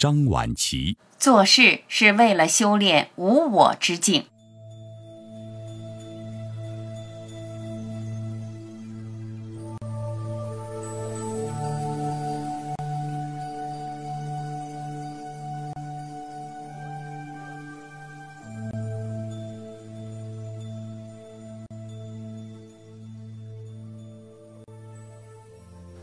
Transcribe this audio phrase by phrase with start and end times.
[0.00, 0.96] 张晚琪。
[1.18, 4.24] 做事是为了修炼无我之境。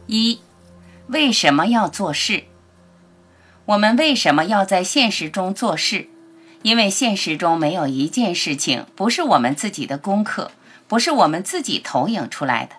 [0.05, 0.39] 一，
[1.07, 2.43] 为什么要做事？
[3.67, 6.07] 我们为什么要在现实中做事？
[6.61, 10.51] 因为现实中没有一件事情不是我们自己的功课，
[10.87, 12.77] 不是我们自己投影出来的。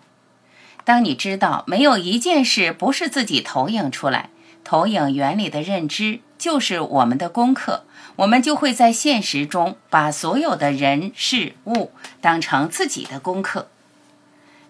[0.84, 4.30] 当你知道没有一件事不是自己投影出来，
[4.64, 7.84] 投影原理的认知就是我们的功课，
[8.17, 11.92] 我们就会在现实中把所有的人事物
[12.23, 13.69] 当成自己的功课。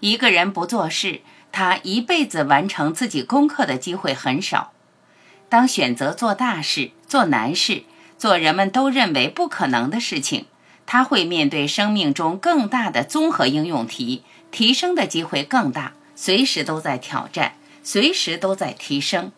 [0.01, 1.21] 一个人不做事，
[1.53, 4.73] 他一辈子完成自己功课的机会很少。
[5.49, 7.85] 当选择做大事、做难事、
[8.19, 10.47] 做人们都认为不可能的事情，
[10.87, 19.33] 他会面对生命中更大的综合应用题，提升的机会更大，随时都在挑战，随时都在提升。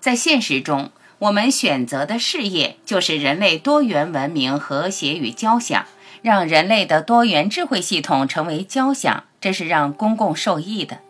[0.00, 5.84] 在现实中，我们选择的事业就是人类多元文明和谐与交响，
[6.22, 11.00] 让人类的多元智慧系统成为交响，这是让公共受益的。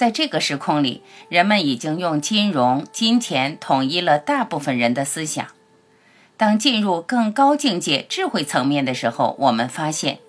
[0.00, 5.48] 在这个时空里，人们已经用金融、金钱统一了大部分人的思想。
[6.38, 10.20] 当进入更高境界智慧层面的时候，我们发现，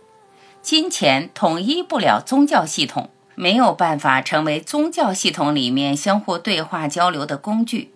[0.61, 7.93] 金钱统一不了宗教系统，没有办法成为宗教系统里面相互对话交流的工具。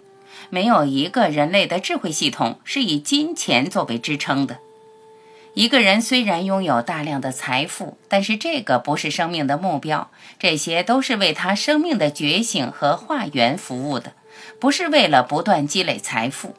[0.49, 4.59] 没有一个人类的智慧系统是以金钱作为支撑的。
[5.55, 10.11] 一个人虽然拥有大量的财富，但是这个不是生命的目标。
[10.38, 14.11] 这些都是为他生命的觉醒和化缘服务的，
[14.59, 16.55] 不是为了不断积累财富。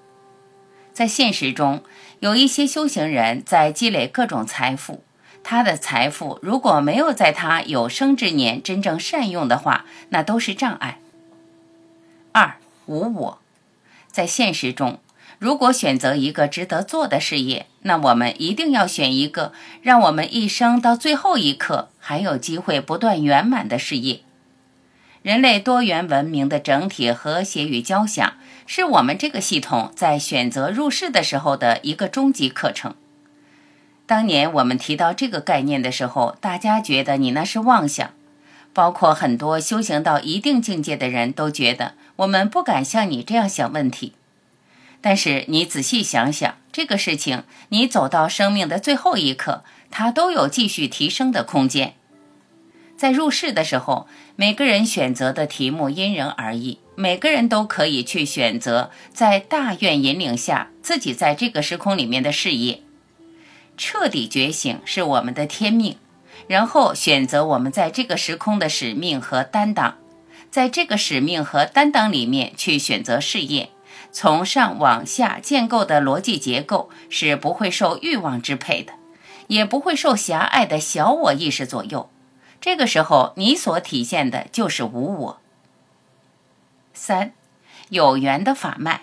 [0.95, 1.83] 在现实中，
[2.21, 5.05] 有一些修行人在积累各种财富，
[5.45, 11.01] 他的财富如果没有在他有生之年真正善用的话，那都是障碍。
[12.33, 12.55] 二
[12.87, 13.39] 无我，
[14.11, 14.99] 在现实中。
[15.39, 19.53] 如果选择一个值得做的事业，那我们一定要选一个
[19.83, 24.21] 让我们一生到最后一刻还有机会不断圆满的事业。
[25.23, 32.95] 人类多元文明的整体和谐与交响，是我们这个系统在选择入世的时候的一个终极课程。
[34.07, 38.13] 当年我们提到这个概念的时候，大家觉得你那是妄想，
[38.73, 44.13] 包括很多修行到一定境界的人都觉得我们不敢像你这样想问题。
[45.09, 51.95] 但是你仔细想想，这个事情，你走到生命的最后一刻，它都有继续提升的空间。
[52.97, 62.83] 在入世的时候，每个人选择的题目因人而异，每个人都可以去选择在大愿引领下自己在这个时空里面的事业。
[63.77, 65.99] 彻底觉醒是我们的天命，
[66.49, 69.99] 然后选择我们在这个时空的使命和担当，
[70.51, 73.71] 在这个使命和担当里面去选择事业。
[74.19, 78.95] 从上往下建构的逻辑结构是不会受欲望支配的，
[79.49, 82.09] 也不会受狭隘的小我意识左右。
[82.59, 85.41] 这个时候，你所体现的就是无我。
[86.95, 87.33] 三，
[87.91, 89.03] 有缘的法脉。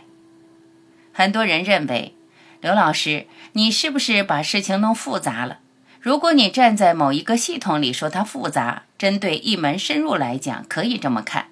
[1.13, 2.15] 很多人认为，
[2.59, 5.59] 刘老师，你是不是把事情弄复杂了？
[5.99, 11.49] 如果你站在某一个系统里说它复杂，针对一门深入来讲，可以这么看。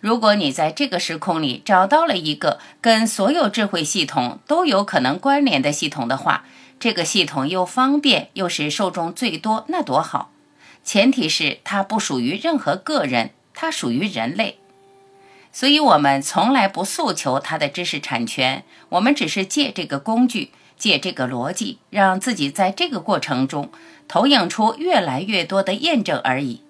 [0.00, 6.44] 如果你在这个时空里找到了一个跟所有智慧系统都有可能关联的系统的话，
[6.78, 10.30] 这个系统又方便又是受众最多，那多好！
[10.84, 14.58] 前提是它不属于任何个人，它属于人类。
[15.50, 23.72] 所以，我们从来不诉求它的知识产权，我们只是借这个工具，借这个逻辑，让自己在这个过程中
[24.06, 26.62] 投影出越来越多的验证而已。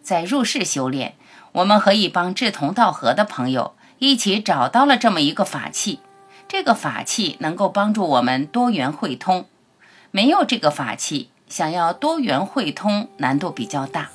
[0.00, 1.16] 在入世修炼。
[1.58, 5.98] 我们和一帮志同道合的朋友一起找到了这么一个法器，
[6.46, 9.44] 这个法器能够帮助我们多元汇通。
[10.12, 14.10] 没有这个法器，想要多元汇通难度比较大。